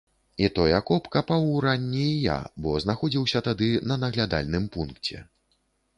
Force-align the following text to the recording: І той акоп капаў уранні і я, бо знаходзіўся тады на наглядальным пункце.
І 0.45 0.47
той 0.59 0.71
акоп 0.77 1.09
капаў 1.15 1.45
уранні 1.57 2.01
і 2.13 2.17
я, 2.29 2.37
бо 2.63 2.73
знаходзіўся 2.85 3.45
тады 3.49 3.69
на 3.93 3.99
наглядальным 4.05 4.69
пункце. 4.79 5.17